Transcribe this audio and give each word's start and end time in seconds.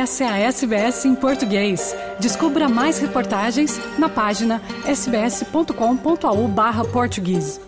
Essa 0.00 0.24
é 0.24 0.28
a 0.28 0.38
SBS 0.38 1.04
em 1.04 1.14
português. 1.14 1.94
Descubra 2.18 2.70
mais 2.70 2.98
reportagens 2.98 3.78
na 3.98 4.08
página 4.08 4.62
sbs.com.au/português. 4.86 7.60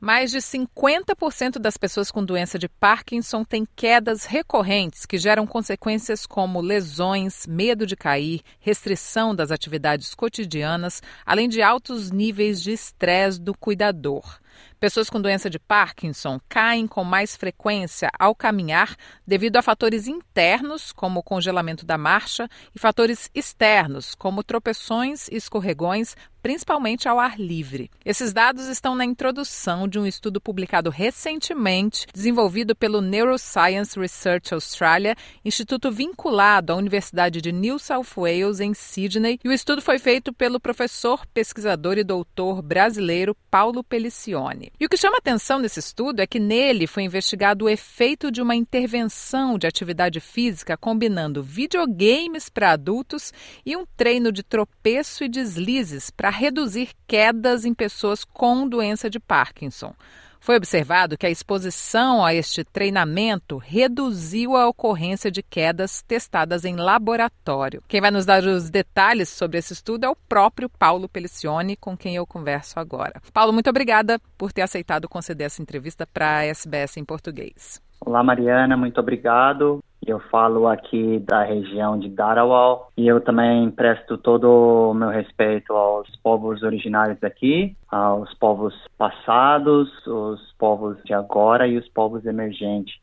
Mais 0.00 0.32
de 0.32 0.38
50% 0.38 1.60
das 1.60 1.76
pessoas 1.76 2.10
com 2.10 2.24
doença 2.24 2.58
de 2.58 2.68
Parkinson 2.68 3.44
têm 3.44 3.64
quedas 3.76 4.24
recorrentes 4.24 5.06
que 5.06 5.16
geram 5.16 5.46
consequências 5.46 6.26
como 6.26 6.60
lesões, 6.60 7.46
medo 7.46 7.86
de 7.86 7.94
cair, 7.94 8.40
restrição 8.58 9.32
das 9.32 9.52
atividades 9.52 10.16
cotidianas, 10.16 11.00
além 11.24 11.48
de 11.48 11.62
altos 11.62 12.10
níveis 12.10 12.60
de 12.60 12.72
estresse 12.72 13.40
do 13.40 13.56
cuidador. 13.56 14.40
Pessoas 14.78 15.10
com 15.10 15.20
doença 15.20 15.50
de 15.50 15.58
Parkinson 15.58 16.40
caem 16.48 16.86
com 16.86 17.04
mais 17.04 17.36
frequência 17.36 18.10
ao 18.18 18.34
caminhar 18.34 18.96
devido 19.26 19.56
a 19.56 19.62
fatores 19.62 20.06
internos, 20.06 20.90
como 20.92 21.20
o 21.20 21.22
congelamento 21.22 21.84
da 21.84 21.98
marcha, 21.98 22.48
e 22.74 22.78
fatores 22.78 23.30
externos, 23.34 24.14
como 24.14 24.42
tropeções 24.42 25.28
e 25.28 25.36
escorregões, 25.36 26.16
principalmente 26.42 27.08
ao 27.08 27.18
ar 27.18 27.38
livre. 27.38 27.90
Esses 28.04 28.32
dados 28.32 28.66
estão 28.66 28.94
na 28.94 29.04
introdução 29.04 29.86
de 29.86 29.98
um 29.98 30.06
estudo 30.06 30.40
publicado 30.40 30.90
recentemente, 30.90 32.06
desenvolvido 32.12 32.74
pelo 32.74 33.00
Neuroscience 33.00 33.98
Research 33.98 34.54
Australia, 34.54 35.14
instituto 35.44 35.90
vinculado 35.90 36.72
à 36.72 36.76
Universidade 36.76 37.40
de 37.40 37.52
New 37.52 37.78
South 37.78 38.06
Wales, 38.16 38.60
em 38.60 38.72
Sydney, 38.74 39.38
e 39.44 39.48
o 39.48 39.52
estudo 39.52 39.82
foi 39.82 39.98
feito 39.98 40.32
pelo 40.32 40.58
professor, 40.58 41.26
pesquisador 41.26 41.98
e 41.98 42.04
doutor 42.04 42.62
brasileiro 42.62 43.36
Paulo 43.50 43.84
Pelicione. 43.84 44.39
E 44.78 44.86
o 44.86 44.88
que 44.88 44.96
chama 44.96 45.18
atenção 45.18 45.58
nesse 45.58 45.80
estudo 45.80 46.20
é 46.20 46.26
que 46.26 46.40
nele 46.40 46.86
foi 46.86 47.02
investigado 47.02 47.64
o 47.64 47.68
efeito 47.68 48.30
de 48.30 48.40
uma 48.40 48.54
intervenção 48.54 49.58
de 49.58 49.66
atividade 49.66 50.20
física 50.20 50.76
combinando 50.76 51.42
videogames 51.42 52.48
para 52.48 52.72
adultos 52.72 53.32
e 53.66 53.76
um 53.76 53.84
treino 53.96 54.32
de 54.32 54.42
tropeço 54.42 55.24
e 55.24 55.28
deslizes 55.28 56.10
para 56.10 56.30
reduzir 56.30 56.90
quedas 57.06 57.64
em 57.64 57.74
pessoas 57.74 58.24
com 58.24 58.68
doença 58.68 59.10
de 59.10 59.20
Parkinson. 59.20 59.94
Foi 60.40 60.56
observado 60.56 61.18
que 61.18 61.26
a 61.26 61.30
exposição 61.30 62.24
a 62.24 62.34
este 62.34 62.64
treinamento 62.64 63.58
reduziu 63.58 64.56
a 64.56 64.66
ocorrência 64.66 65.30
de 65.30 65.42
quedas 65.42 66.00
testadas 66.02 66.64
em 66.64 66.76
laboratório. 66.76 67.82
Quem 67.86 68.00
vai 68.00 68.10
nos 68.10 68.24
dar 68.24 68.42
os 68.42 68.70
detalhes 68.70 69.28
sobre 69.28 69.58
esse 69.58 69.74
estudo 69.74 70.06
é 70.06 70.08
o 70.08 70.16
próprio 70.16 70.70
Paulo 70.70 71.10
Pelicione, 71.10 71.76
com 71.76 71.94
quem 71.94 72.16
eu 72.16 72.26
converso 72.26 72.80
agora. 72.80 73.20
Paulo, 73.34 73.52
muito 73.52 73.68
obrigada 73.68 74.18
por 74.38 74.50
ter 74.50 74.62
aceitado 74.62 75.08
conceder 75.10 75.46
essa 75.46 75.60
entrevista 75.60 76.06
para 76.06 76.38
a 76.38 76.44
SBS 76.46 76.96
em 76.96 77.04
português. 77.04 77.80
Olá, 78.00 78.24
Mariana, 78.24 78.78
muito 78.78 78.98
obrigado. 78.98 79.84
Eu 80.06 80.18
falo 80.30 80.66
aqui 80.66 81.18
da 81.20 81.42
região 81.44 81.98
de 81.98 82.08
Darawal 82.08 82.90
e 82.96 83.06
eu 83.06 83.20
também 83.20 83.70
presto 83.70 84.16
todo 84.16 84.90
o 84.90 84.94
meu 84.94 85.10
respeito 85.10 85.74
aos 85.74 86.08
povos 86.22 86.62
originários 86.62 87.18
daqui, 87.20 87.76
aos 87.88 88.32
povos 88.34 88.74
passados, 88.96 89.88
os 90.06 90.52
povos 90.58 90.96
de 91.04 91.12
agora 91.12 91.68
e 91.68 91.76
os 91.76 91.86
povos 91.88 92.24
emergentes 92.24 92.94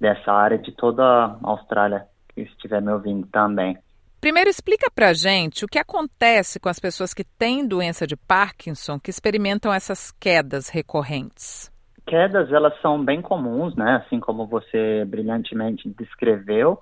dessa 0.00 0.32
área 0.32 0.58
de 0.58 0.72
toda 0.72 1.02
a 1.04 1.38
Austrália 1.42 2.06
que 2.34 2.40
estiver 2.40 2.80
me 2.80 2.92
ouvindo 2.92 3.26
também. 3.26 3.76
Primeiro, 4.20 4.50
explica 4.50 4.90
pra 4.90 5.12
gente 5.12 5.64
o 5.64 5.68
que 5.68 5.78
acontece 5.78 6.58
com 6.58 6.68
as 6.68 6.80
pessoas 6.80 7.12
que 7.14 7.22
têm 7.22 7.66
doença 7.66 8.06
de 8.06 8.16
Parkinson 8.16 8.98
que 8.98 9.10
experimentam 9.10 9.72
essas 9.72 10.10
quedas 10.10 10.68
recorrentes 10.68 11.70
quedas 12.08 12.50
elas 12.50 12.72
são 12.80 13.04
bem 13.04 13.20
comuns, 13.20 13.76
né? 13.76 14.02
Assim 14.04 14.18
como 14.18 14.46
você 14.46 15.04
brilhantemente 15.06 15.88
descreveu, 15.90 16.78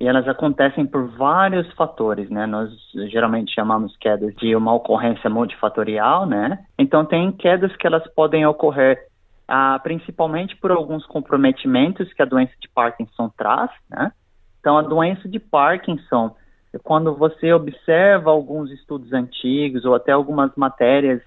e 0.00 0.08
elas 0.08 0.26
acontecem 0.26 0.84
por 0.84 1.06
vários 1.16 1.70
fatores, 1.74 2.28
né? 2.28 2.46
Nós 2.46 2.70
geralmente 3.08 3.54
chamamos 3.54 3.96
quedas 3.98 4.34
de 4.34 4.56
uma 4.56 4.74
ocorrência 4.74 5.30
multifatorial, 5.30 6.26
né? 6.26 6.58
Então 6.76 7.04
tem 7.04 7.30
quedas 7.30 7.74
que 7.76 7.86
elas 7.86 8.02
podem 8.14 8.44
ocorrer 8.44 8.98
ah, 9.46 9.78
principalmente 9.80 10.56
por 10.56 10.72
alguns 10.72 11.06
comprometimentos 11.06 12.12
que 12.14 12.22
a 12.22 12.26
doença 12.26 12.52
de 12.60 12.68
Parkinson 12.68 13.30
traz, 13.36 13.70
né? 13.88 14.10
Então 14.58 14.76
a 14.78 14.82
doença 14.82 15.28
de 15.28 15.38
Parkinson, 15.38 16.34
quando 16.82 17.14
você 17.14 17.52
observa 17.52 18.30
alguns 18.30 18.70
estudos 18.70 19.12
antigos 19.12 19.84
ou 19.84 19.94
até 19.94 20.12
algumas 20.12 20.50
matérias 20.56 21.22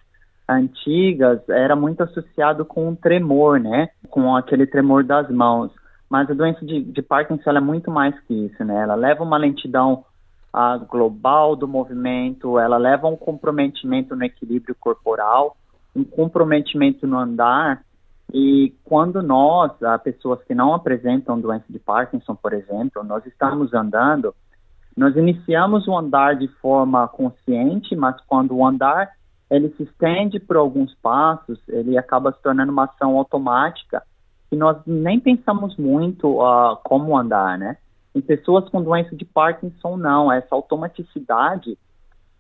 antigas 0.47 1.47
era 1.50 1.75
muito 1.75 2.03
associado 2.03 2.66
com 2.66 2.89
um 2.89 2.95
tremor, 2.95 3.59
né? 3.59 3.89
Com 4.09 4.35
aquele 4.35 4.66
tremor 4.66 5.03
das 5.03 5.29
mãos. 5.29 5.72
Mas 6.09 6.29
a 6.29 6.33
doença 6.33 6.66
de, 6.66 6.83
de 6.83 7.01
Parkinson 7.01 7.51
é 7.51 7.59
muito 7.59 7.89
mais 7.89 8.17
que 8.22 8.33
isso, 8.33 8.63
né? 8.63 8.84
Ela 8.84 8.95
leva 8.95 9.23
uma 9.23 9.38
lentidão 9.38 10.05
global 10.89 11.55
do 11.55 11.67
movimento, 11.67 12.57
ela 12.57 12.78
leva 12.78 13.07
um 13.07 13.17
comprometimento 13.17 14.16
no 14.16 14.23
equilíbrio 14.23 14.73
corporal, 14.79 15.57
um 15.94 16.03
comprometimento 16.03 17.05
no 17.05 17.17
andar. 17.17 17.84
E 18.34 18.73
quando 18.85 19.22
nós, 19.22 19.72
a 19.84 20.00
pessoas 20.00 20.41
que 20.44 20.55
não 20.55 20.73
apresentam 20.73 21.39
doença 21.39 21.66
de 21.69 21.79
Parkinson, 21.79 22.35
por 22.35 22.53
exemplo, 22.53 23.03
nós 23.03 23.25
estamos 23.25 23.73
andando, 23.73 24.34
nós 24.95 25.16
iniciamos 25.16 25.88
o 25.88 25.97
andar 25.97 26.35
de 26.35 26.47
forma 26.61 27.07
consciente, 27.07 27.95
mas 27.95 28.16
quando 28.25 28.55
o 28.55 28.66
andar 28.66 29.11
ele 29.50 29.69
se 29.78 29.83
estende 29.83 30.39
por 30.39 30.57
alguns 30.57 30.94
passos, 30.95 31.59
ele 31.67 31.97
acaba 31.97 32.31
se 32.31 32.41
tornando 32.41 32.72
uma 32.72 32.85
ação 32.85 33.17
automática 33.17 34.03
e 34.51 34.56
nós 34.56 34.78
nem 34.85 35.19
pensamos 35.19 35.75
muito 35.78 36.41
uh, 36.41 36.78
como 36.83 37.17
andar, 37.17 37.57
né? 37.57 37.78
Em 38.13 38.22
pessoas 38.22 38.69
com 38.69 38.81
doença 38.81 39.16
de 39.16 39.25
Parkinson, 39.25 39.97
não. 39.97 40.31
Essa 40.31 40.55
automaticidade, 40.55 41.78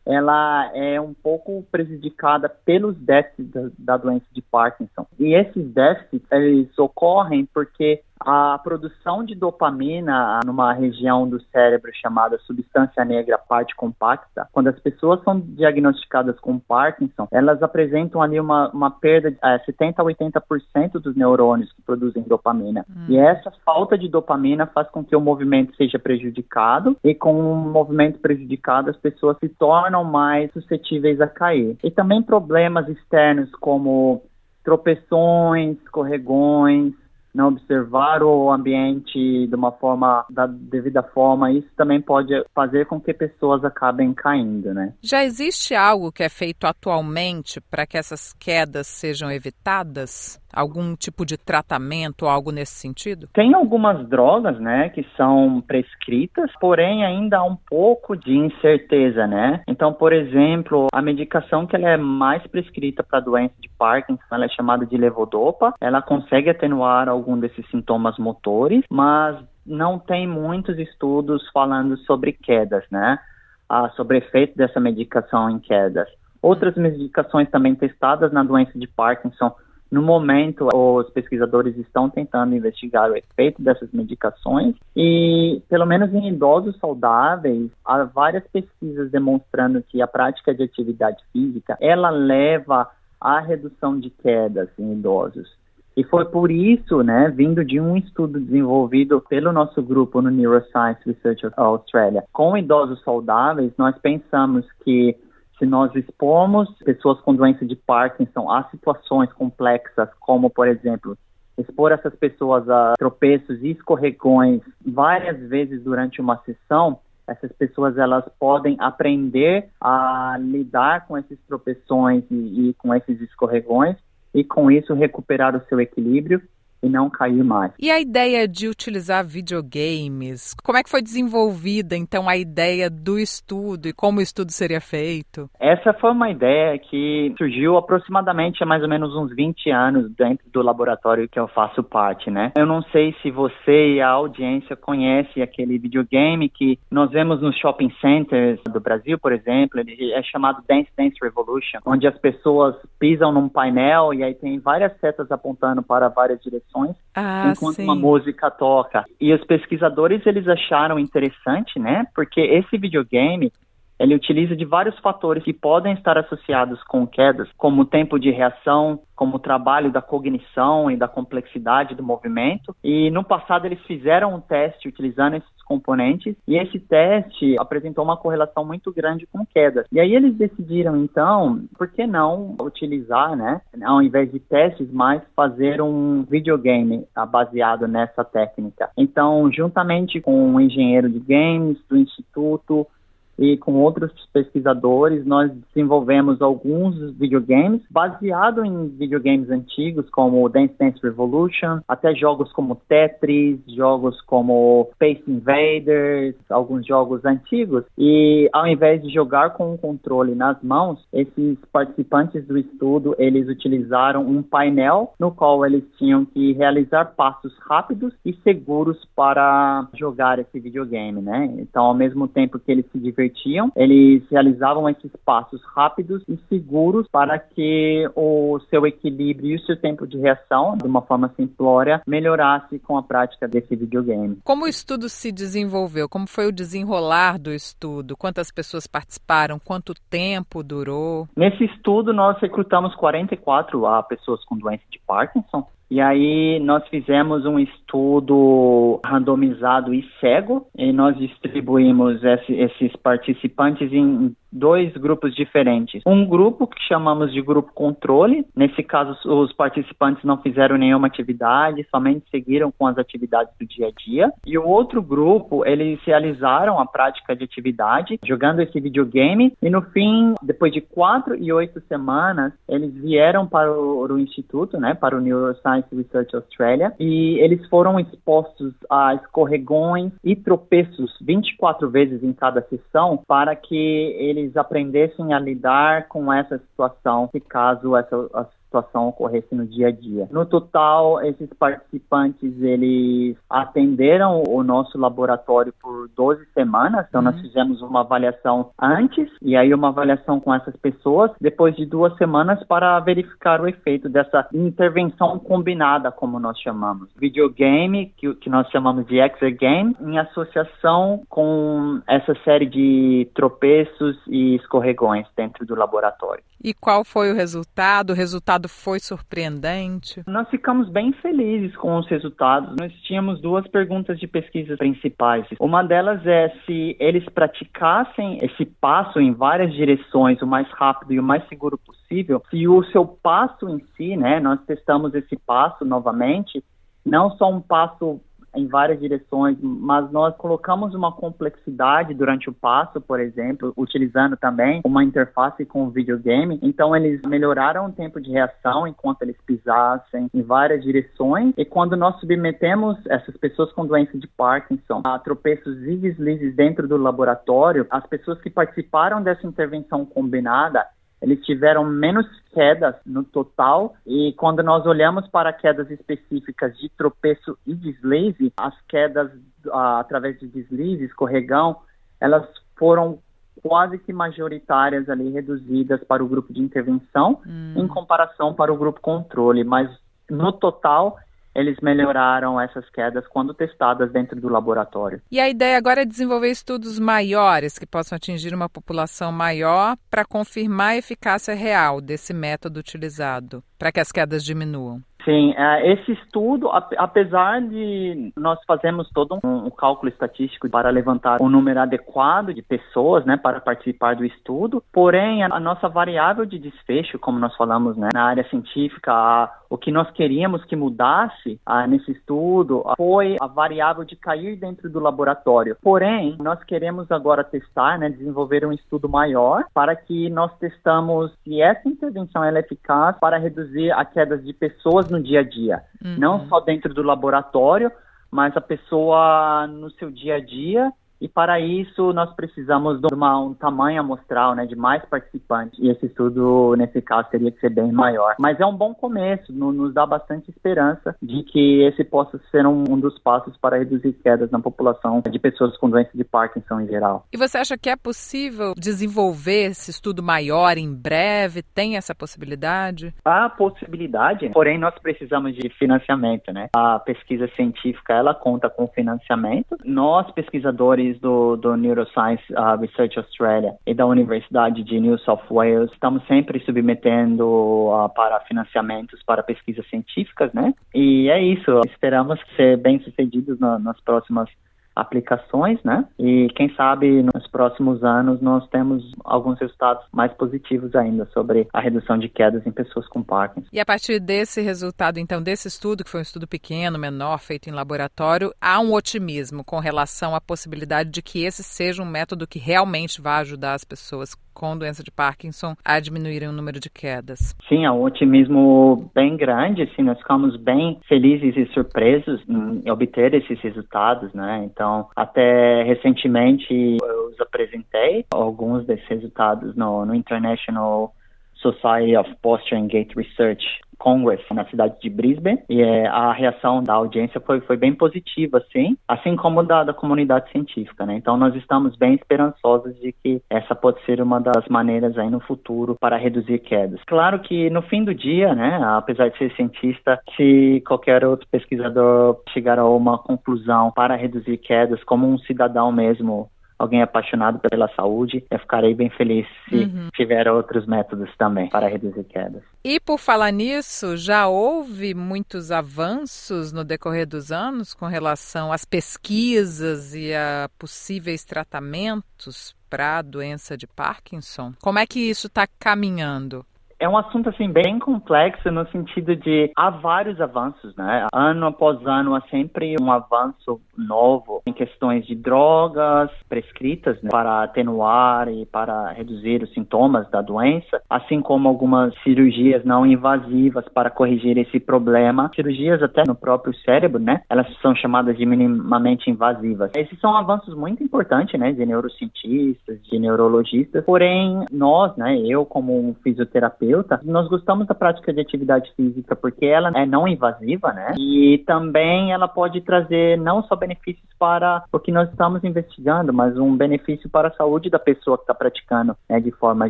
ela 0.05 0.71
é 0.73 0.99
um 1.01 1.13
pouco 1.13 1.65
prejudicada 1.71 2.47
pelos 2.47 2.95
déficits 2.95 3.51
da, 3.51 3.69
da 3.77 3.97
doença 3.97 4.25
de 4.31 4.41
Parkinson. 4.41 5.05
E 5.19 5.33
esses 5.33 5.67
déficits, 5.73 6.31
eles 6.31 6.77
ocorrem 6.77 7.45
porque 7.53 8.01
a 8.19 8.59
produção 8.63 9.23
de 9.23 9.35
dopamina 9.35 10.39
numa 10.45 10.73
região 10.73 11.27
do 11.27 11.41
cérebro 11.51 11.91
chamada 11.93 12.37
substância 12.39 13.03
negra 13.03 13.37
parte 13.37 13.75
compacta, 13.75 14.47
quando 14.51 14.67
as 14.67 14.79
pessoas 14.79 15.21
são 15.23 15.39
diagnosticadas 15.39 16.39
com 16.39 16.59
Parkinson, 16.59 17.27
elas 17.31 17.61
apresentam 17.61 18.21
ali 18.21 18.39
uma, 18.39 18.69
uma 18.69 18.91
perda 18.91 19.31
de 19.31 19.37
é, 19.43 19.59
70 19.59 20.01
a 20.01 20.05
80% 20.05 20.91
dos 20.93 21.15
neurônios 21.15 21.71
que 21.73 21.81
produzem 21.81 22.23
dopamina. 22.23 22.85
Hum. 22.89 23.05
E 23.09 23.17
essa 23.17 23.51
falta 23.65 23.97
de 23.97 24.07
dopamina 24.07 24.65
faz 24.65 24.89
com 24.89 25.03
que 25.03 25.15
o 25.15 25.21
movimento 25.21 25.75
seja 25.75 25.99
prejudicado 25.99 26.97
e 27.03 27.13
com 27.13 27.33
o 27.33 27.55
movimento 27.55 28.19
prejudicado 28.19 28.89
as 28.89 28.97
pessoas 28.97 29.37
se 29.39 29.49
tornam 29.49 30.03
mais 30.03 30.51
suscetíveis 30.53 31.19
a 31.21 31.27
cair. 31.27 31.77
E 31.83 31.91
também 31.91 32.21
problemas 32.21 32.87
externos 32.87 33.51
como 33.59 34.23
tropeções, 34.63 35.77
escorregões, 35.83 36.93
não 37.35 37.49
observar 37.49 38.23
o 38.23 38.49
ambiente 38.49 39.45
de 39.47 39.55
uma 39.55 39.71
forma, 39.73 40.25
da 40.29 40.47
devida 40.47 41.03
forma, 41.03 41.51
isso 41.51 41.67
também 41.75 42.01
pode 42.01 42.33
fazer 42.55 42.85
com 42.85 42.99
que 42.99 43.13
pessoas 43.13 43.63
acabem 43.63 44.13
caindo, 44.13 44.73
né? 44.73 44.93
Já 45.01 45.23
existe 45.23 45.75
algo 45.75 46.11
que 46.11 46.23
é 46.23 46.29
feito 46.29 46.65
atualmente 46.65 47.59
para 47.59 47.85
que 47.85 47.97
essas 47.97 48.33
quedas 48.33 48.87
sejam 48.87 49.29
evitadas? 49.29 50.39
Algum 50.55 50.95
tipo 50.95 51.25
de 51.25 51.37
tratamento, 51.37 52.25
algo 52.25 52.51
nesse 52.51 52.73
sentido? 52.73 53.27
Tem 53.33 53.53
algumas 53.53 54.07
drogas, 54.07 54.59
né, 54.59 54.89
que 54.89 55.05
são 55.17 55.61
prescritas, 55.67 56.49
porém 56.59 57.03
ainda 57.03 57.39
há 57.39 57.43
um 57.43 57.55
pouco 57.55 58.15
de 58.15 58.35
incerteza, 58.35 59.27
né? 59.27 59.61
Então, 59.67 59.91
por 59.93 60.13
exemplo, 60.13 60.87
a 60.93 61.01
medicação 61.01 61.67
que 61.67 61.75
ela 61.75 61.89
é 61.89 61.97
mais 61.97 62.45
prescrita 62.47 63.03
para 63.03 63.19
doença 63.19 63.53
de 63.59 63.69
Parkinson, 63.77 64.21
ela 64.31 64.45
é 64.45 64.49
chamada 64.49 64.85
de 64.85 64.97
levodopa. 64.97 65.73
Ela 65.81 66.01
consegue 66.01 66.49
atenuar 66.49 67.09
algum 67.09 67.37
desses 67.37 67.69
sintomas 67.69 68.17
motores, 68.17 68.83
mas 68.89 69.37
não 69.65 69.99
tem 69.99 70.27
muitos 70.27 70.77
estudos 70.77 71.43
falando 71.51 71.97
sobre 71.99 72.31
quedas, 72.31 72.83
né? 72.91 73.19
Ah, 73.67 73.89
sobre 73.95 74.19
efeito 74.19 74.55
dessa 74.55 74.79
medicação 74.79 75.49
em 75.49 75.59
quedas. 75.59 76.07
Outras 76.41 76.75
medicações 76.75 77.49
também 77.49 77.73
testadas 77.73 78.31
na 78.31 78.43
doença 78.43 78.77
de 78.77 78.87
Parkinson 78.87 79.51
no 79.91 80.01
momento, 80.01 80.67
os 80.73 81.09
pesquisadores 81.11 81.77
estão 81.77 82.09
tentando 82.09 82.55
investigar 82.55 83.09
o 83.09 83.15
efeito 83.15 83.61
dessas 83.61 83.91
medicações 83.91 84.75
e, 84.95 85.61
pelo 85.69 85.85
menos 85.85 86.13
em 86.13 86.27
idosos 86.27 86.77
saudáveis, 86.79 87.69
há 87.85 88.03
várias 88.03 88.43
pesquisas 88.47 89.11
demonstrando 89.11 89.83
que 89.83 90.01
a 90.01 90.07
prática 90.07 90.53
de 90.53 90.63
atividade 90.63 91.23
física, 91.31 91.77
ela 91.79 92.09
leva 92.09 92.89
à 93.21 93.39
redução 93.39 93.99
de 93.99 94.09
quedas 94.09 94.69
em 94.77 94.93
idosos. 94.93 95.55
E 95.95 96.03
foi 96.03 96.25
por 96.25 96.51
isso, 96.51 97.01
né, 97.01 97.31
vindo 97.33 97.63
de 97.63 97.79
um 97.79 97.95
estudo 97.95 98.39
desenvolvido 98.39 99.21
pelo 99.21 99.53
nosso 99.53 99.81
grupo 99.81 100.21
no 100.21 100.29
Neuroscience 100.29 100.99
Research 101.05 101.47
Australia, 101.55 102.25
com 102.33 102.57
idosos 102.57 103.01
saudáveis, 103.01 103.71
nós 103.77 103.97
pensamos 103.99 104.65
que 104.83 105.15
se 105.57 105.65
nós 105.65 105.93
expomos 105.95 106.69
pessoas 106.83 107.19
com 107.21 107.33
doença 107.33 107.65
de 107.65 107.75
Parkinson 107.75 108.51
a 108.51 108.63
situações 108.69 109.31
complexas, 109.33 110.09
como, 110.19 110.49
por 110.49 110.67
exemplo, 110.67 111.17
expor 111.57 111.91
essas 111.91 112.13
pessoas 112.15 112.69
a 112.69 112.93
tropeços 112.97 113.61
e 113.61 113.71
escorregões 113.71 114.61
várias 114.85 115.39
vezes 115.47 115.81
durante 115.81 116.19
uma 116.19 116.37
sessão, 116.43 116.99
essas 117.27 117.51
pessoas 117.53 117.97
elas 117.97 118.25
podem 118.39 118.75
aprender 118.79 119.69
a 119.81 120.37
lidar 120.39 121.07
com 121.07 121.17
esses 121.17 121.39
tropeções 121.47 122.23
e, 122.29 122.69
e 122.69 122.73
com 122.73 122.93
esses 122.93 123.19
escorregões 123.21 123.95
e 124.33 124.43
com 124.43 124.69
isso 124.69 124.93
recuperar 124.93 125.55
o 125.55 125.65
seu 125.67 125.79
equilíbrio 125.79 126.41
e 126.85 126.89
não 126.89 127.09
cair 127.09 127.43
mais. 127.43 127.71
E 127.79 127.89
a 127.91 127.99
ideia 127.99 128.47
de 128.47 128.67
utilizar 128.67 129.25
videogames? 129.25 130.53
Como 130.63 130.77
é 130.77 130.83
que 130.83 130.89
foi 130.89 131.01
desenvolvida, 131.01 131.95
então, 131.95 132.29
a 132.29 132.37
ideia 132.37 132.89
do 132.89 133.17
estudo 133.19 133.87
e 133.87 133.93
como 133.93 134.19
o 134.19 134.21
estudo 134.21 134.51
seria 134.51 134.79
feito? 134.79 135.49
Essa 135.59 135.93
foi 135.93 136.11
uma 136.11 136.29
ideia 136.29 136.77
que 136.77 137.33
surgiu 137.37 137.77
aproximadamente 137.77 138.63
há 138.63 138.65
mais 138.65 138.83
ou 138.83 138.89
menos 138.89 139.15
uns 139.15 139.35
20 139.35 139.69
anos 139.71 140.11
dentro 140.15 140.45
do 140.51 140.61
laboratório 140.61 141.27
que 141.27 141.39
eu 141.39 141.47
faço 141.47 141.83
parte, 141.83 142.29
né? 142.29 142.51
Eu 142.55 142.65
não 142.65 142.81
sei 142.83 143.15
se 143.21 143.31
você 143.31 143.95
e 143.95 144.01
a 144.01 144.09
audiência 144.09 144.75
conhecem 144.75 145.41
aquele 145.41 145.77
videogame 145.77 146.49
que 146.49 146.77
nós 146.91 147.09
vemos 147.11 147.41
nos 147.41 147.57
shopping 147.57 147.91
centers 148.01 148.59
do 148.71 148.79
Brasil, 148.79 149.17
por 149.19 149.31
exemplo, 149.31 149.79
ele 149.79 150.11
é 150.13 150.21
chamado 150.23 150.63
Dance 150.67 150.89
Dance 150.97 151.17
Revolution, 151.21 151.79
onde 151.85 152.07
as 152.07 152.17
pessoas 152.17 152.75
pisam 152.99 153.31
num 153.31 153.49
painel 153.49 154.13
e 154.13 154.23
aí 154.23 154.33
tem 154.33 154.59
várias 154.59 154.97
setas 154.99 155.31
apontando 155.31 155.81
para 155.81 156.09
várias 156.09 156.41
direções 156.41 156.74
ah, 157.13 157.51
enquanto 157.51 157.75
sim. 157.75 157.83
uma 157.83 157.95
música 157.95 158.51
toca. 158.51 159.05
E 159.19 159.33
os 159.33 159.43
pesquisadores 159.45 160.25
eles 160.25 160.47
acharam 160.47 160.99
interessante, 160.99 161.79
né? 161.79 162.05
Porque 162.13 162.41
esse 162.41 162.77
videogame 162.77 163.51
ele 163.97 164.13
utiliza 164.13 164.55
de 164.55 164.65
vários 164.65 164.97
fatores 164.99 165.43
que 165.43 165.53
podem 165.53 165.93
estar 165.93 166.17
associados 166.17 166.81
com 166.83 167.07
quedas, 167.07 167.47
como 167.57 167.83
o 167.83 167.85
tempo 167.85 168.19
de 168.19 168.29
reação, 168.29 168.99
como 169.15 169.37
o 169.37 169.39
trabalho 169.39 169.89
da 169.89 170.01
cognição 170.01 170.91
e 170.91 170.97
da 170.97 171.07
complexidade 171.07 171.95
do 171.95 172.03
movimento. 172.03 172.75
E 172.83 173.09
no 173.11 173.23
passado 173.23 173.65
eles 173.65 173.81
fizeram 173.83 174.35
um 174.35 174.41
teste 174.41 174.89
utilizando 174.89 175.35
esses 175.35 175.54
componentes 175.65 176.35
e 176.47 176.57
esse 176.57 176.79
teste 176.79 177.55
apresentou 177.59 178.03
uma 178.03 178.15
correlação 178.15 178.63
muito 178.63 178.93
grande 178.93 179.27
com 179.27 179.45
quedas. 179.45 179.85
E 179.91 179.99
aí 179.99 180.15
eles 180.15 180.35
decidiram 180.35 180.95
então, 180.95 181.61
por 181.77 181.87
que 181.87 182.05
não 182.05 182.55
utilizar, 182.61 183.35
né, 183.35 183.61
ao 183.83 184.01
invés 184.01 184.31
de 184.31 184.39
testes, 184.39 184.89
mais 184.91 185.21
fazer 185.35 185.81
um 185.81 186.23
videogame 186.23 187.05
baseado 187.29 187.87
nessa 187.87 188.23
técnica. 188.23 188.89
Então, 188.95 189.51
juntamente 189.51 190.21
com 190.21 190.33
um 190.33 190.59
engenheiro 190.59 191.09
de 191.09 191.19
games 191.19 191.77
do 191.89 191.97
instituto 191.97 192.87
e 193.37 193.57
com 193.57 193.73
outros 193.75 194.11
pesquisadores, 194.33 195.25
nós 195.25 195.51
desenvolvemos 195.67 196.41
alguns 196.41 196.95
videogames 197.17 197.81
baseados 197.89 198.63
em 198.65 198.87
videogames 198.89 199.49
antigos, 199.49 200.09
como 200.09 200.47
Dance 200.49 200.73
Dance 200.79 200.99
Revolution, 201.01 201.79
até 201.87 202.13
jogos 202.15 202.51
como 202.53 202.75
Tetris, 202.87 203.59
jogos 203.67 204.19
como 204.21 204.89
Space 204.93 205.23
Invaders, 205.27 206.35
alguns 206.49 206.85
jogos 206.85 207.23
antigos. 207.25 207.83
E 207.97 208.49
ao 208.53 208.67
invés 208.67 209.01
de 209.01 209.13
jogar 209.13 209.51
com 209.51 209.73
um 209.73 209.77
controle 209.77 210.35
nas 210.35 210.61
mãos, 210.63 210.99
esses 211.13 211.57
participantes 211.71 212.45
do 212.45 212.57
estudo, 212.57 213.15
eles 213.17 213.47
utilizaram 213.47 214.25
um 214.25 214.41
painel 214.41 215.13
no 215.19 215.31
qual 215.31 215.65
eles 215.65 215.83
tinham 215.97 216.25
que 216.25 216.53
realizar 216.53 217.05
passos 217.15 217.55
rápidos 217.59 218.13
e 218.25 218.33
seguros 218.43 218.97
para 219.15 219.87
jogar 219.93 220.39
esse 220.39 220.59
videogame, 220.59 221.21
né? 221.21 221.53
Então, 221.59 221.85
ao 221.85 221.93
mesmo 221.93 222.27
tempo 222.27 222.59
que 222.59 222.71
eles 222.71 222.85
se 222.91 222.99
divertiam 222.99 223.24
divertiam, 223.25 223.71
eles 223.75 224.23
realizavam 224.29 224.87
esses 224.89 225.11
passos 225.25 225.61
rápidos 225.75 226.23
e 226.27 226.37
seguros 226.49 227.07
para 227.11 227.37
que 227.39 228.09
o 228.15 228.59
seu 228.69 228.85
equilíbrio 228.85 229.51
e 229.51 229.55
o 229.55 229.65
seu 229.65 229.79
tempo 229.79 230.07
de 230.07 230.17
reação, 230.17 230.77
de 230.77 230.87
uma 230.87 231.01
forma 231.01 231.31
simplória, 231.35 232.01
melhorasse 232.05 232.79
com 232.79 232.97
a 232.97 233.03
prática 233.03 233.47
desse 233.47 233.75
videogame. 233.75 234.37
Como 234.43 234.65
o 234.65 234.67
estudo 234.67 235.09
se 235.09 235.31
desenvolveu? 235.31 236.07
Como 236.07 236.27
foi 236.27 236.47
o 236.47 236.51
desenrolar 236.51 237.39
do 237.39 237.51
estudo? 237.51 238.15
Quantas 238.15 238.51
pessoas 238.51 238.87
participaram? 238.87 239.59
Quanto 239.59 239.93
tempo 240.09 240.63
durou? 240.63 241.27
Nesse 241.35 241.65
estudo, 241.65 242.13
nós 242.13 242.37
recrutamos 242.39 242.95
44 242.95 243.85
a 243.85 244.03
pessoas 244.03 244.43
com 244.45 244.57
doença 244.57 244.83
de 244.91 244.99
Parkinson 245.05 245.67
e 245.89 246.01
aí 246.01 246.59
nós 246.59 246.87
fizemos 246.87 247.45
um 247.45 247.59
estudo 247.59 248.99
randomizado 249.05 249.93
e 249.93 250.03
cego 250.19 250.67
e 250.75 250.91
nós 250.91 251.15
distribuímos 251.17 252.23
esse, 252.23 252.53
esses 252.53 252.95
participantes 252.95 253.93
em 253.93 254.35
dois 254.55 254.93
grupos 254.93 255.35
diferentes. 255.35 256.01
Um 256.05 256.25
grupo 256.25 256.65
que 256.65 256.81
chamamos 256.87 257.33
de 257.33 257.41
grupo 257.41 257.71
controle, 257.73 258.45
nesse 258.55 258.81
caso 258.81 259.15
os 259.25 259.51
participantes 259.53 260.23
não 260.23 260.41
fizeram 260.41 260.77
nenhuma 260.77 261.07
atividade, 261.07 261.85
somente 261.91 262.25
seguiram 262.31 262.71
com 262.71 262.87
as 262.87 262.97
atividades 262.97 263.53
do 263.59 263.67
dia 263.67 263.87
a 263.87 263.91
dia. 263.91 264.31
E 264.45 264.57
o 264.57 264.65
outro 264.65 265.01
grupo, 265.01 265.65
eles 265.65 265.99
realizaram 266.05 266.79
a 266.79 266.85
prática 266.85 267.35
de 267.35 267.43
atividade 267.43 268.19
jogando 268.25 268.61
esse 268.61 268.79
videogame 268.79 269.53
e 269.61 269.69
no 269.69 269.81
fim, 269.81 270.35
depois 270.41 270.71
de 270.71 270.81
quatro 270.81 271.35
e 271.35 271.51
oito 271.51 271.81
semanas, 271.87 272.53
eles 272.69 272.93
vieram 272.93 273.45
para 273.45 273.71
o, 273.71 274.05
o 274.05 274.19
instituto, 274.19 274.79
né, 274.79 274.93
para 274.93 275.17
o 275.17 275.21
Neuroscience 275.21 275.93
Research 275.93 276.35
Australia 276.35 276.93
e 276.99 277.37
eles 277.39 277.67
foram 277.67 277.99
expostos 277.99 278.73
a 278.89 279.15
escorregões 279.15 280.11
e 280.23 280.35
tropeços 280.35 281.15
24 281.21 281.89
vezes 281.89 282.23
em 282.23 282.31
cada 282.31 282.61
sessão 282.61 283.19
para 283.27 283.55
que 283.55 283.75
eles 283.75 284.44
eles 284.45 284.57
aprendessem 284.57 285.33
a 285.33 285.39
lidar 285.39 286.07
com 286.07 286.31
essa 286.31 286.57
situação, 286.57 287.29
se 287.31 287.39
caso 287.39 287.95
essa 287.95 288.29
situação 288.75 289.07
ocorresse 289.07 289.53
no 289.53 289.65
dia 289.65 289.87
a 289.87 289.91
dia. 289.91 290.27
No 290.31 290.45
total, 290.45 291.21
esses 291.23 291.49
participantes, 291.57 292.61
eles 292.61 293.37
atenderam 293.49 294.43
o 294.47 294.63
nosso 294.63 294.97
laboratório 294.97 295.73
por 295.81 296.09
12 296.15 296.45
semanas, 296.53 297.05
então 297.07 297.21
uhum. 297.21 297.31
nós 297.31 297.39
fizemos 297.39 297.81
uma 297.81 298.01
avaliação 298.01 298.71
antes 298.81 299.29
e 299.41 299.55
aí 299.55 299.73
uma 299.73 299.89
avaliação 299.89 300.39
com 300.39 300.53
essas 300.53 300.75
pessoas 300.77 301.31
depois 301.39 301.75
de 301.75 301.85
duas 301.85 302.15
semanas 302.17 302.63
para 302.65 302.99
verificar 302.99 303.61
o 303.61 303.67
efeito 303.67 304.09
dessa 304.09 304.47
intervenção 304.53 305.39
combinada, 305.39 306.11
como 306.11 306.39
nós 306.39 306.59
chamamos. 306.59 307.09
Videogame, 307.15 308.13
que, 308.17 308.33
que 308.35 308.49
nós 308.49 308.69
chamamos 308.69 309.05
de 309.07 309.19
Exergame, 309.19 309.95
em 310.01 310.17
associação 310.17 311.21
com 311.29 312.01
essa 312.07 312.35
série 312.43 312.65
de 312.65 313.29
tropeços 313.33 314.17
e 314.27 314.55
escorregões 314.55 315.25
dentro 315.35 315.65
do 315.65 315.75
laboratório. 315.75 316.43
E 316.65 316.73
qual 316.73 317.03
foi 317.03 317.31
o 317.31 317.35
resultado? 317.35 318.09
O 318.09 318.15
resultado 318.15 318.64
foi 318.67 318.99
surpreendente? 318.99 320.23
Nós 320.27 320.49
ficamos 320.49 320.89
bem 320.89 321.11
felizes 321.13 321.75
com 321.77 321.97
os 321.97 322.07
resultados. 322.07 322.75
Nós 322.79 322.93
tínhamos 323.01 323.41
duas 323.41 323.67
perguntas 323.67 324.19
de 324.19 324.27
pesquisa 324.27 324.75
principais. 324.77 325.45
Uma 325.59 325.83
delas 325.83 326.25
é 326.25 326.49
se 326.65 326.95
eles 326.99 327.27
praticassem 327.29 328.39
esse 328.43 328.65
passo 328.65 329.19
em 329.19 329.33
várias 329.33 329.73
direções 329.73 330.41
o 330.41 330.47
mais 330.47 330.69
rápido 330.71 331.13
e 331.13 331.19
o 331.19 331.23
mais 331.23 331.47
seguro 331.47 331.77
possível, 331.77 332.41
se 332.49 332.67
o 332.67 332.83
seu 332.85 333.05
passo 333.05 333.69
em 333.69 333.83
si, 333.95 334.15
né, 334.15 334.39
nós 334.39 334.59
testamos 334.65 335.13
esse 335.13 335.37
passo 335.37 335.83
novamente, 335.83 336.63
não 337.05 337.29
só 337.31 337.49
um 337.51 337.61
passo 337.61 338.19
em 338.55 338.67
várias 338.67 338.99
direções, 338.99 339.57
mas 339.61 340.11
nós 340.11 340.35
colocamos 340.37 340.93
uma 340.93 341.11
complexidade 341.11 342.13
durante 342.13 342.49
o 342.49 342.53
passo, 342.53 343.01
por 343.01 343.19
exemplo, 343.19 343.73
utilizando 343.77 344.37
também 344.37 344.81
uma 344.85 345.03
interface 345.03 345.65
com 345.65 345.85
o 345.85 345.89
videogame. 345.89 346.59
Então 346.61 346.95
eles 346.95 347.21
melhoraram 347.23 347.87
o 347.87 347.91
tempo 347.91 348.19
de 348.19 348.31
reação 348.31 348.87
enquanto 348.87 349.21
eles 349.21 349.37
pisassem 349.45 350.29
em 350.33 350.41
várias 350.41 350.83
direções. 350.83 351.53
E 351.57 351.65
quando 351.65 351.95
nós 351.95 352.19
submetemos 352.19 352.97
essas 353.07 353.35
pessoas 353.37 353.71
com 353.73 353.85
doença 353.85 354.17
de 354.17 354.27
Parkinson 354.27 355.01
a 355.03 355.19
tropeços 355.19 355.77
e 355.83 355.95
deslizes 355.95 356.55
dentro 356.55 356.87
do 356.87 356.97
laboratório, 356.97 357.85
as 357.89 358.05
pessoas 358.07 358.39
que 358.41 358.49
participaram 358.49 359.21
dessa 359.21 359.45
intervenção 359.45 360.05
combinada 360.05 360.85
eles 361.25 361.43
tiveram 361.43 361.83
menos 361.83 362.27
quedas 362.53 362.93
no 363.03 363.23
total 363.23 363.95
e 364.05 364.31
quando 364.37 364.61
nós 364.61 364.85
olhamos 364.85 365.27
para 365.27 365.51
quedas 365.51 365.89
específicas 365.89 366.77
de 366.77 366.87
tropeço 366.89 367.57
e 367.65 367.73
deslize, 367.73 368.53
as 368.55 368.79
quedas 368.87 369.31
ah, 369.73 369.99
através 369.99 370.39
de 370.39 370.47
deslize, 370.47 371.03
escorregão, 371.03 371.77
elas 372.21 372.47
foram 372.77 373.17
quase 373.63 373.97
que 373.97 374.13
majoritárias 374.13 375.09
ali 375.09 375.31
reduzidas 375.31 376.03
para 376.03 376.23
o 376.23 376.27
grupo 376.27 376.53
de 376.53 376.61
intervenção 376.61 377.41
hum. 377.43 377.73
em 377.75 377.87
comparação 377.87 378.53
para 378.53 378.71
o 378.71 378.77
grupo 378.77 379.01
controle, 379.01 379.63
mas 379.63 379.89
no 380.29 380.51
total 380.51 381.17
eles 381.55 381.77
melhoraram 381.81 382.59
essas 382.59 382.87
quedas 382.89 383.25
quando 383.27 383.53
testadas 383.53 384.11
dentro 384.11 384.39
do 384.39 384.49
laboratório. 384.49 385.21
E 385.31 385.39
a 385.39 385.49
ideia 385.49 385.77
agora 385.77 386.01
é 386.01 386.05
desenvolver 386.05 386.49
estudos 386.49 386.99
maiores 386.99 387.79
que 387.79 387.85
possam 387.85 388.17
atingir 388.17 388.53
uma 388.53 388.69
população 388.69 389.31
maior 389.31 389.95
para 390.09 390.25
confirmar 390.25 390.89
a 390.89 390.97
eficácia 390.97 391.55
real 391.55 392.01
desse 392.01 392.33
método 392.33 392.79
utilizado, 392.79 393.63
para 393.79 393.91
que 393.91 393.99
as 393.99 394.11
quedas 394.11 394.43
diminuam. 394.43 395.01
Sim, 395.25 395.55
é, 395.57 395.91
esse 395.91 396.11
estudo, 396.11 396.69
apesar 396.97 397.59
de 397.59 398.31
nós 398.37 398.59
fazemos 398.67 399.09
todo 399.09 399.39
um, 399.43 399.71
cálculo 399.71 400.07
estatístico 400.07 400.69
para 400.69 400.91
levantar 400.91 401.41
um 401.41 401.49
número 401.49 401.79
adequado 401.79 402.53
de 402.53 402.61
pessoas, 402.61 403.25
né, 403.25 403.35
para 403.35 403.59
participar 403.59 404.15
do 404.15 404.23
estudo, 404.23 404.83
porém 404.93 405.43
a, 405.43 405.59
nossa 405.59 405.89
variável 405.89 406.45
de 406.45 406.59
desfecho, 406.59 407.17
como 407.17 407.39
nós 407.39 407.55
falamos, 407.57 407.97
né, 407.97 408.09
na 408.13 408.23
área 408.23 408.47
científica, 408.49 409.11
a, 409.11 409.51
o 409.69 409.77
que 409.77 409.91
nós 409.91 410.09
queríamos 410.11 410.63
que 410.65 410.75
mudasse 410.75 411.59
a, 411.65 411.87
nesse 411.87 412.11
estudo 412.11 412.83
foi 412.97 413.35
a 413.39 413.47
variável 413.47 414.03
de 414.03 414.15
cair 414.15 414.55
dentro 414.55 414.89
do 414.89 414.99
laboratório. 414.99 415.77
Porém, 415.81 416.35
nós 416.39 416.63
queremos 416.63 417.11
agora 417.11 417.43
testar, 417.43 417.97
né, 417.97 418.09
desenvolver 418.09 418.65
um 418.65 418.71
estudo 418.71 419.09
maior 419.09 419.65
para 419.73 419.95
que 419.95 420.29
nós 420.29 420.51
testamos 420.57 421.31
se 421.43 421.61
essa 421.61 421.87
intervenção 421.87 422.43
é 422.43 422.55
eficaz 422.59 423.17
para 423.19 423.37
reduzir 423.37 423.91
a 423.91 424.05
queda 424.05 424.37
de 424.37 424.53
pessoas 424.53 425.09
no 425.09 425.21
dia 425.21 425.41
a 425.41 425.43
dia, 425.43 425.83
uhum. 426.03 426.15
não 426.17 426.47
só 426.47 426.59
dentro 426.59 426.93
do 426.93 427.03
laboratório, 427.03 427.91
mas 428.31 428.55
a 428.55 428.61
pessoa 428.61 429.67
no 429.67 429.89
seu 429.91 430.09
dia 430.09 430.35
a 430.35 430.39
dia 430.39 430.91
e 431.19 431.27
para 431.27 431.59
isso 431.59 432.13
nós 432.13 432.33
precisamos 432.35 432.99
de 432.99 433.07
uma, 433.13 433.39
um 433.39 433.53
tamanho 433.53 433.99
amostral, 433.99 434.55
né, 434.55 434.65
de 434.65 434.75
mais 434.75 435.03
participantes. 435.05 435.77
E 435.79 435.89
esse 435.89 436.05
estudo, 436.05 436.75
nesse 436.77 437.01
caso, 437.01 437.29
teria 437.29 437.51
que 437.51 437.59
ser 437.59 437.69
bem 437.69 437.91
maior. 437.91 438.35
Mas 438.39 438.59
é 438.59 438.65
um 438.65 438.75
bom 438.75 438.93
começo, 438.93 439.51
no, 439.53 439.71
nos 439.71 439.93
dá 439.93 440.05
bastante 440.05 440.49
esperança 440.49 441.15
de 441.21 441.43
que 441.43 441.83
esse 441.83 442.03
possa 442.03 442.39
ser 442.51 442.65
um, 442.65 442.83
um, 442.89 442.99
dos 442.99 443.17
passos 443.19 443.55
para 443.57 443.77
reduzir 443.77 444.13
quedas 444.13 444.51
na 444.51 444.59
população 444.59 445.21
de 445.29 445.39
pessoas 445.39 445.75
com 445.77 445.89
doença 445.89 446.11
de 446.13 446.23
Parkinson 446.23 446.81
em 446.81 446.87
geral. 446.87 447.25
E 447.31 447.37
você 447.37 447.57
acha 447.57 447.77
que 447.77 447.89
é 447.89 447.95
possível 447.95 448.73
desenvolver 448.77 449.71
esse 449.71 449.91
estudo 449.91 450.21
maior 450.21 450.77
em 450.77 450.93
breve? 450.93 451.61
Tem 451.61 451.95
essa 451.95 452.13
possibilidade? 452.13 453.13
Há 453.23 453.49
possibilidade, 453.49 454.49
porém 454.49 454.77
nós 454.77 454.93
precisamos 454.99 455.55
de 455.55 455.69
financiamento, 455.69 456.51
né? 456.51 456.69
A 456.75 456.99
pesquisa 456.99 457.47
científica, 457.55 458.13
ela 458.13 458.33
conta 458.33 458.69
com 458.69 458.87
financiamento. 458.87 459.77
Nós, 459.83 460.29
pesquisadores 460.31 461.04
do, 461.13 461.55
do 461.55 461.75
Neuroscience 461.75 462.43
uh, 462.51 462.79
Research 462.79 463.17
Australia 463.17 463.73
e 463.85 463.93
da 463.93 464.05
Universidade 464.05 464.83
de 464.83 464.99
New 464.99 465.17
South 465.19 465.43
Wales. 465.49 465.91
Estamos 465.91 466.25
sempre 466.27 466.59
submetendo 466.65 467.45
uh, 467.45 468.09
para 468.13 468.39
financiamentos 468.41 469.21
para 469.23 469.43
pesquisas 469.43 469.87
científicas, 469.89 470.51
né? 470.53 470.73
E 470.93 471.29
é 471.29 471.41
isso. 471.41 471.81
Esperamos 471.85 472.39
ser 472.55 472.77
bem 472.77 472.99
sucedidos 472.99 473.59
no, 473.59 473.79
nas 473.79 473.99
próximas 474.01 474.49
aplicações, 474.95 475.79
né? 475.83 476.05
E 476.17 476.47
quem 476.55 476.73
sabe 476.75 477.23
nos 477.23 477.47
próximos 477.47 478.03
anos 478.03 478.41
nós 478.41 478.67
temos 478.69 479.03
alguns 479.23 479.59
resultados 479.59 480.05
mais 480.11 480.31
positivos 480.33 480.95
ainda 480.95 481.25
sobre 481.33 481.67
a 481.73 481.79
redução 481.79 482.17
de 482.17 482.29
quedas 482.29 482.65
em 482.65 482.71
pessoas 482.71 483.07
com 483.07 483.21
Parkinson. 483.21 483.67
E 483.71 483.79
a 483.79 483.85
partir 483.85 484.19
desse 484.19 484.61
resultado, 484.61 485.19
então, 485.19 485.41
desse 485.41 485.67
estudo, 485.67 486.03
que 486.03 486.09
foi 486.09 486.21
um 486.21 486.23
estudo 486.23 486.47
pequeno, 486.47 486.97
menor, 486.97 487.39
feito 487.39 487.69
em 487.69 487.73
laboratório, 487.73 488.53
há 488.61 488.79
um 488.79 488.93
otimismo 488.93 489.63
com 489.63 489.79
relação 489.79 490.35
à 490.35 490.41
possibilidade 490.41 491.09
de 491.09 491.21
que 491.21 491.43
esse 491.43 491.63
seja 491.63 492.01
um 492.01 492.05
método 492.05 492.47
que 492.47 492.59
realmente 492.59 493.21
vai 493.21 493.41
ajudar 493.41 493.73
as 493.73 493.83
pessoas 493.83 494.35
com 494.55 494.77
doença 494.77 495.03
de 495.03 495.11
Parkinson 495.11 495.75
a 495.83 495.99
diminuírem 495.99 496.47
o 496.47 496.53
número 496.53 496.79
de 496.79 496.89
quedas? 496.89 497.53
Sim, 497.67 497.85
há 497.85 497.91
um 497.91 498.01
otimismo 498.01 499.11
bem 499.13 499.35
grande, 499.35 499.83
assim, 499.83 500.01
nós 500.01 500.17
ficamos 500.17 500.55
bem 500.55 500.97
felizes 501.07 501.55
e 501.57 501.71
surpresos 501.73 502.41
em 502.47 502.89
obter 502.89 503.33
esses 503.33 503.59
resultados, 503.59 504.33
né? 504.33 504.63
Então, 504.65 505.09
até 505.15 505.83
recentemente 505.83 506.73
eu 506.73 507.25
os 507.35 507.41
apresentei 507.41 508.25
alguns 508.31 508.85
desses 508.85 509.05
resultados 509.07 509.75
no, 509.75 510.05
no 510.05 510.15
International 510.15 511.13
Society 511.55 512.15
of 512.15 512.29
Posture 512.41 512.79
and 512.79 512.87
Gait 512.87 513.13
Research 513.15 513.63
Congress 513.97 514.43
na 514.53 514.65
cidade 514.65 514.95
de 515.01 515.09
Brisbane 515.09 515.63
e 515.69 515.81
é, 515.81 516.07
a 516.07 516.31
reação 516.31 516.83
da 516.83 516.93
audiência 516.93 517.39
foi, 517.39 517.61
foi 517.61 517.77
bem 517.77 517.93
positiva, 517.93 518.63
sim, 518.71 518.97
assim 519.07 519.35
como 519.35 519.63
da, 519.63 519.83
da 519.83 519.93
comunidade 519.93 520.51
científica, 520.51 521.05
né? 521.05 521.15
Então 521.15 521.37
nós 521.37 521.55
estamos 521.55 521.95
bem 521.95 522.13
esperançosos 522.15 522.95
de 522.99 523.11
que 523.11 523.41
essa 523.49 523.75
pode 523.75 524.03
ser 524.05 524.21
uma 524.21 524.39
das 524.39 524.67
maneiras 524.67 525.17
aí 525.17 525.29
no 525.29 525.39
futuro 525.39 525.95
para 525.99 526.17
reduzir 526.17 526.59
quedas. 526.59 527.01
Claro 527.05 527.39
que 527.39 527.69
no 527.69 527.81
fim 527.81 528.03
do 528.03 528.13
dia, 528.13 528.53
né, 528.53 528.79
apesar 528.83 529.29
de 529.29 529.37
ser 529.37 529.53
cientista, 529.55 530.19
se 530.35 530.83
qualquer 530.85 531.25
outro 531.25 531.47
pesquisador 531.49 532.41
chegar 532.49 532.79
a 532.79 532.87
uma 532.87 533.17
conclusão 533.17 533.91
para 533.91 534.15
reduzir 534.15 534.57
quedas, 534.57 535.03
como 535.03 535.27
um 535.27 535.37
cidadão 535.39 535.91
mesmo 535.91 536.49
alguém 536.77 537.01
apaixonado 537.01 537.59
pela 537.59 537.87
saúde, 537.95 538.43
eu 538.49 538.59
ficarei 538.59 538.93
bem 538.93 539.09
feliz 539.09 539.47
se 539.69 539.75
uhum. 539.75 540.09
tiver 540.13 540.47
outros 540.47 540.85
métodos 540.85 541.29
também 541.37 541.69
para 541.69 541.87
reduzir 541.87 542.23
quedas. 542.25 542.63
E 542.83 542.99
por 542.99 543.17
falar 543.17 543.51
nisso, 543.51 544.17
já 544.17 544.47
houve 544.47 545.13
muitos 545.13 545.71
avanços 545.71 546.71
no 546.71 546.83
decorrer 546.83 547.27
dos 547.27 547.51
anos 547.51 547.93
com 547.93 548.05
relação 548.05 548.71
às 548.71 548.85
pesquisas 548.85 550.13
e 550.13 550.33
a 550.33 550.69
possíveis 550.77 551.43
tratamentos 551.43 552.75
para 552.89 553.17
a 553.17 553.21
doença 553.21 553.77
de 553.77 553.87
Parkinson? 553.87 554.73
Como 554.81 554.99
é 554.99 555.05
que 555.05 555.19
isso 555.19 555.47
está 555.47 555.67
caminhando? 555.79 556.65
É 556.97 557.09
um 557.09 557.17
assunto 557.17 557.49
assim 557.49 557.69
bem 557.69 557.99
complexo 557.99 558.71
no 558.71 558.87
sentido 558.87 559.35
de 559.35 559.69
há 559.75 559.89
vários 559.89 560.39
avanços, 560.39 560.95
né? 560.95 561.27
Ano 561.33 561.67
após 561.67 561.99
ano 562.05 562.33
há 562.35 562.41
sempre 562.49 562.95
um 563.01 563.11
avanço 563.11 563.81
novo 563.97 564.61
em 564.65 564.71
questões 564.71 565.25
de 565.25 565.35
drogas 565.35 566.29
prescritas 566.47 567.21
né, 567.21 567.29
para 567.29 567.63
atenuar 567.63 568.47
e 568.47 568.65
para 568.65 569.11
reduzir 569.11 569.61
os 569.61 569.73
sintomas 569.73 570.29
da 570.29 570.41
doença, 570.41 571.01
assim 571.09 571.41
como 571.41 571.67
algumas 571.67 572.13
cirurgias 572.23 572.85
não 572.85 573.05
invasivas 573.05 573.85
para 573.89 574.09
corrigir 574.09 574.57
esse 574.57 574.79
problema, 574.79 575.51
cirurgias 575.53 576.01
até 576.01 576.23
no 576.25 576.35
próprio 576.35 576.73
cérebro, 576.77 577.19
né? 577.19 577.41
Elas 577.49 577.67
são 577.81 577.93
chamadas 577.93 578.37
de 578.37 578.45
minimamente 578.45 579.29
invasivas. 579.29 579.91
Esses 579.95 580.19
são 580.21 580.35
avanços 580.35 580.73
muito 580.73 581.03
importantes, 581.03 581.59
né, 581.59 581.73
de 581.73 581.85
neurocientistas, 581.85 583.01
de 583.03 583.19
neurologistas. 583.19 584.03
Porém, 584.05 584.65
nós, 584.71 585.15
né, 585.17 585.37
eu 585.39 585.65
como 585.65 585.97
um 585.97 586.13
fisioterapeuta 586.23 586.84
terapeuta, 586.85 587.19
nós 587.23 587.47
gostamos 587.47 587.87
da 587.87 587.95
prática 587.95 588.31
de 588.31 588.39
atividade 588.39 588.91
física 588.95 589.35
porque 589.35 589.65
ela 589.65 589.91
é 589.95 590.05
não 590.05 590.27
invasiva, 590.27 590.93
né? 590.93 591.13
E 591.17 591.63
também 591.65 592.31
ela 592.31 592.47
pode 592.47 592.81
trazer 592.81 593.37
não 593.37 593.63
só 593.63 593.75
benefícios 593.75 594.25
para 594.37 594.83
o 594.91 594.99
que 594.99 595.11
nós 595.11 595.29
estamos 595.29 595.63
investigando, 595.63 596.33
mas 596.33 596.57
um 596.57 596.75
benefício 596.75 597.29
para 597.29 597.47
a 597.47 597.53
saúde 597.53 597.89
da 597.89 597.99
pessoa 597.99 598.37
que 598.37 598.43
está 598.43 598.53
praticando, 598.53 599.15
né, 599.29 599.39
de 599.39 599.51
forma 599.51 599.89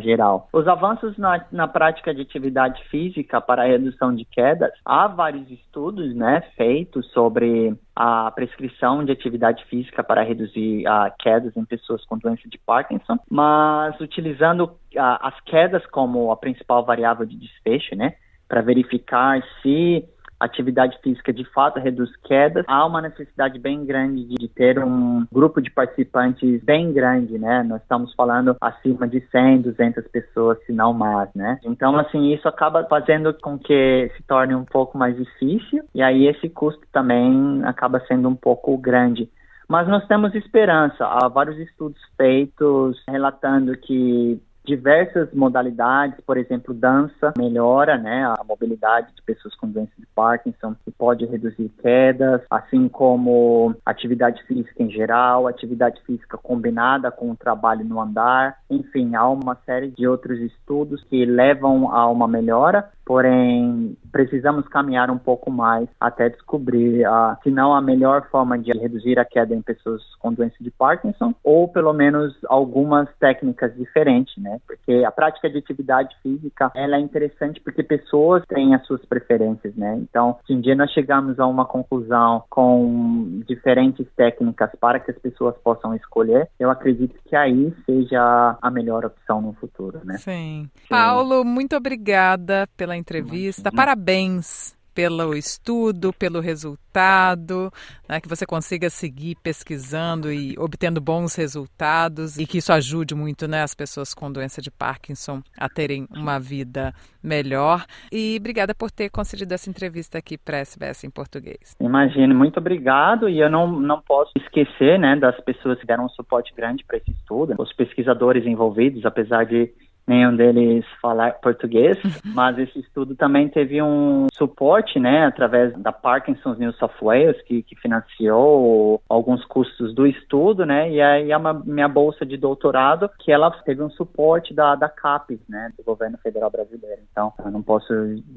geral. 0.00 0.48
Os 0.52 0.66
avanços 0.66 1.16
na, 1.18 1.44
na 1.52 1.68
prática 1.68 2.14
de 2.14 2.22
atividade 2.22 2.82
física 2.88 3.40
para 3.40 3.62
a 3.62 3.66
redução 3.66 4.14
de 4.14 4.24
quedas, 4.24 4.70
há 4.84 5.06
vários 5.08 5.50
estudos, 5.50 6.14
né, 6.14 6.42
feitos 6.56 7.10
sobre 7.12 7.74
a 7.96 8.30
prescrição 8.30 9.02
de 9.02 9.10
atividade 9.10 9.64
física 9.64 10.04
para 10.04 10.22
reduzir 10.22 10.86
uh, 10.86 11.10
quedas 11.18 11.56
em 11.56 11.64
pessoas 11.64 12.04
com 12.04 12.18
doença 12.18 12.46
de 12.46 12.58
Parkinson, 12.58 13.18
mas 13.30 13.98
utilizando 13.98 14.64
uh, 14.64 15.18
as 15.22 15.40
quedas 15.40 15.84
como 15.86 16.30
a 16.30 16.36
principal 16.36 16.84
variável 16.84 17.24
de 17.24 17.36
desfecho, 17.38 17.96
né, 17.96 18.14
para 18.46 18.60
verificar 18.60 19.42
se 19.62 20.04
atividade 20.38 20.98
física 21.02 21.32
de 21.32 21.44
fato 21.44 21.80
reduz 21.80 22.14
quedas, 22.24 22.64
há 22.68 22.86
uma 22.86 23.00
necessidade 23.00 23.58
bem 23.58 23.84
grande 23.84 24.24
de 24.26 24.48
ter 24.48 24.78
um 24.78 25.26
grupo 25.32 25.60
de 25.60 25.70
participantes 25.70 26.62
bem 26.62 26.92
grande, 26.92 27.38
né? 27.38 27.62
Nós 27.62 27.80
estamos 27.82 28.14
falando 28.14 28.56
acima 28.60 29.08
de 29.08 29.20
100, 29.30 29.62
200 29.62 30.06
pessoas, 30.08 30.58
se 30.64 30.72
não 30.72 30.92
mais, 30.92 31.28
né? 31.34 31.58
Então, 31.64 31.96
assim, 31.98 32.32
isso 32.32 32.48
acaba 32.48 32.84
fazendo 32.84 33.32
com 33.34 33.58
que 33.58 34.10
se 34.16 34.22
torne 34.24 34.54
um 34.54 34.64
pouco 34.64 34.98
mais 34.98 35.16
difícil 35.16 35.84
e 35.94 36.02
aí 36.02 36.26
esse 36.26 36.48
custo 36.48 36.82
também 36.92 37.62
acaba 37.64 38.00
sendo 38.06 38.28
um 38.28 38.36
pouco 38.36 38.76
grande. 38.76 39.28
Mas 39.68 39.88
nós 39.88 40.06
temos 40.06 40.34
esperança. 40.34 41.04
Há 41.04 41.28
vários 41.28 41.58
estudos 41.58 42.00
feitos 42.16 43.02
relatando 43.08 43.76
que 43.76 44.40
diversas 44.66 45.32
modalidades, 45.32 46.18
por 46.26 46.36
exemplo, 46.36 46.74
dança 46.74 47.32
melhora, 47.38 47.96
né, 47.96 48.24
a 48.24 48.44
mobilidade 48.44 49.14
de 49.14 49.22
pessoas 49.22 49.54
com 49.54 49.68
doença 49.68 49.92
de 49.96 50.06
Parkinson 50.14 50.74
e 50.86 50.90
pode 50.90 51.24
reduzir 51.24 51.70
quedas, 51.80 52.42
assim 52.50 52.88
como 52.88 53.74
atividade 53.86 54.42
física 54.44 54.82
em 54.82 54.90
geral, 54.90 55.46
atividade 55.46 56.02
física 56.02 56.36
combinada 56.36 57.10
com 57.10 57.30
o 57.30 57.36
trabalho 57.36 57.84
no 57.84 58.00
andar, 58.00 58.58
enfim, 58.68 59.14
há 59.14 59.28
uma 59.28 59.56
série 59.64 59.90
de 59.92 60.06
outros 60.06 60.40
estudos 60.40 61.02
que 61.04 61.24
levam 61.24 61.94
a 61.94 62.08
uma 62.10 62.26
melhora 62.26 62.90
porém 63.06 63.96
precisamos 64.10 64.66
caminhar 64.66 65.10
um 65.10 65.16
pouco 65.16 65.48
mais 65.48 65.88
até 66.00 66.28
descobrir, 66.28 67.06
uh, 67.06 67.36
se 67.42 67.50
não 67.50 67.72
a 67.72 67.80
melhor 67.80 68.28
forma 68.30 68.58
de 68.58 68.76
reduzir 68.76 69.16
a 69.18 69.24
queda 69.24 69.54
em 69.54 69.62
pessoas 69.62 70.02
com 70.18 70.32
doença 70.32 70.56
de 70.60 70.72
Parkinson, 70.72 71.32
ou 71.44 71.68
pelo 71.68 71.92
menos 71.92 72.36
algumas 72.48 73.08
técnicas 73.20 73.72
diferentes, 73.76 74.36
né? 74.42 74.55
Porque 74.66 75.04
a 75.04 75.10
prática 75.10 75.50
de 75.50 75.58
atividade 75.58 76.16
física, 76.22 76.70
ela 76.74 76.96
é 76.96 77.00
interessante 77.00 77.60
porque 77.60 77.82
pessoas 77.82 78.44
têm 78.46 78.74
as 78.74 78.86
suas 78.86 79.04
preferências, 79.04 79.74
né? 79.74 79.98
Então, 80.00 80.38
se 80.46 80.52
um 80.52 80.60
dia 80.60 80.74
nós 80.74 80.90
chegarmos 80.92 81.38
a 81.38 81.46
uma 81.46 81.64
conclusão 81.64 82.44
com 82.48 83.42
diferentes 83.46 84.06
técnicas 84.16 84.70
para 84.80 85.00
que 85.00 85.10
as 85.10 85.18
pessoas 85.18 85.56
possam 85.58 85.94
escolher, 85.94 86.48
eu 86.58 86.70
acredito 86.70 87.14
que 87.24 87.34
aí 87.34 87.74
seja 87.84 88.56
a 88.60 88.70
melhor 88.70 89.04
opção 89.04 89.40
no 89.40 89.52
futuro, 89.54 90.00
né? 90.04 90.16
Sim. 90.18 90.36
Sim. 90.36 90.88
Paulo, 90.88 91.44
muito 91.44 91.76
obrigada 91.76 92.68
pela 92.76 92.96
entrevista. 92.96 93.70
Parabéns 93.72 94.76
pelo 94.96 95.34
estudo, 95.34 96.10
pelo 96.10 96.40
resultado, 96.40 97.70
né, 98.08 98.18
que 98.18 98.26
você 98.26 98.46
consiga 98.46 98.88
seguir 98.88 99.36
pesquisando 99.42 100.32
e 100.32 100.58
obtendo 100.58 101.02
bons 101.02 101.36
resultados 101.36 102.38
e 102.38 102.46
que 102.46 102.56
isso 102.56 102.72
ajude 102.72 103.14
muito 103.14 103.46
né, 103.46 103.62
as 103.62 103.74
pessoas 103.74 104.14
com 104.14 104.32
doença 104.32 104.62
de 104.62 104.70
Parkinson 104.70 105.42
a 105.54 105.68
terem 105.68 106.08
uma 106.10 106.40
vida 106.40 106.94
melhor. 107.22 107.84
E 108.10 108.38
obrigada 108.40 108.74
por 108.74 108.90
ter 108.90 109.10
concedido 109.10 109.52
essa 109.52 109.68
entrevista 109.68 110.16
aqui 110.16 110.38
para 110.38 110.56
a 110.56 110.60
SBS 110.60 111.04
em 111.04 111.10
português. 111.10 111.76
Imagine, 111.78 112.32
muito 112.32 112.58
obrigado. 112.58 113.28
E 113.28 113.38
eu 113.38 113.50
não, 113.50 113.70
não 113.70 114.00
posso 114.00 114.32
esquecer 114.34 114.98
né, 114.98 115.14
das 115.14 115.38
pessoas 115.40 115.78
que 115.78 115.86
deram 115.86 116.06
um 116.06 116.08
suporte 116.08 116.54
grande 116.56 116.82
para 116.86 116.96
esse 116.96 117.10
estudo, 117.10 117.54
os 117.58 117.72
pesquisadores 117.74 118.46
envolvidos, 118.46 119.04
apesar 119.04 119.44
de 119.44 119.70
nenhum 120.06 120.36
deles 120.36 120.84
falar 121.00 121.32
português, 121.40 121.98
mas 122.24 122.58
esse 122.58 122.78
estudo 122.78 123.14
também 123.14 123.48
teve 123.48 123.82
um 123.82 124.26
suporte, 124.32 125.00
né, 125.00 125.26
através 125.26 125.76
da 125.78 125.92
Parkinson's 125.92 126.58
New 126.58 126.72
South 126.74 126.90
Wales, 127.02 127.40
que, 127.42 127.62
que 127.62 127.74
financiou 127.76 129.02
alguns 129.08 129.44
custos 129.44 129.94
do 129.94 130.06
estudo, 130.06 130.64
né, 130.64 130.90
e 130.90 131.00
aí 131.00 131.32
a 131.32 131.38
minha 131.38 131.88
bolsa 131.88 132.24
de 132.24 132.36
doutorado, 132.36 133.10
que 133.18 133.32
ela 133.32 133.50
teve 133.64 133.82
um 133.82 133.90
suporte 133.90 134.54
da, 134.54 134.74
da 134.74 134.88
CAPES, 134.88 135.40
né, 135.48 135.72
do 135.76 135.84
governo 135.84 136.18
federal 136.18 136.50
brasileiro. 136.50 137.02
Então, 137.10 137.32
eu 137.44 137.50
não 137.50 137.62
posso 137.62 137.92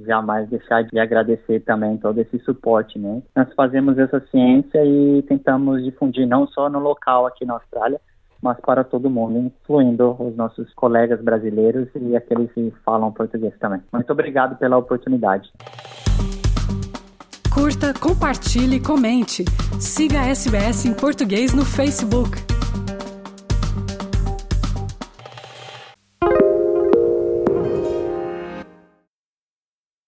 jamais 0.06 0.50
deixar 0.50 0.84
de 0.84 1.00
agradecer 1.00 1.60
também 1.62 1.98
todo 1.98 2.20
esse 2.20 2.40
suporte, 2.40 2.98
né. 2.98 3.22
Nós 3.36 3.54
fazemos 3.54 3.98
essa 3.98 4.20
ciência 4.32 4.84
e 4.84 5.22
tentamos 5.24 5.84
difundir 5.84 6.28
não 6.28 6.48
só 6.48 6.70
no 6.70 6.80
local 6.80 7.26
aqui 7.26 7.46
na 7.46 7.54
Austrália, 7.54 8.00
mas 8.42 8.60
para 8.60 8.84
todo 8.84 9.10
mundo, 9.10 9.38
incluindo 9.38 10.16
os 10.20 10.36
nossos 10.36 10.74
colegas 10.74 11.22
brasileiros 11.22 11.88
e 11.96 12.16
aqueles 12.16 12.52
que 12.52 12.74
falam 12.86 13.12
português 13.12 13.54
também. 13.60 13.82
Muito 13.92 14.12
obrigado 14.12 14.58
pela 14.58 14.78
oportunidade. 14.78 15.52
Curta, 17.54 17.94
compartilhe, 18.00 18.80
comente. 18.80 19.44
Siga 19.80 20.22
a 20.22 20.28
SBS 20.28 20.86
em 20.86 20.94
português 20.94 21.54
no 21.54 21.66
Facebook. 21.66 22.59